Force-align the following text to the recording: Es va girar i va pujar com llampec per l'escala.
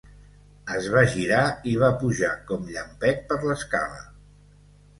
Es 0.77 0.87
va 0.93 1.03
girar 1.15 1.41
i 1.73 1.75
va 1.85 1.91
pujar 2.05 2.31
com 2.49 2.65
llampec 2.73 3.23
per 3.29 3.41
l'escala. 3.47 4.05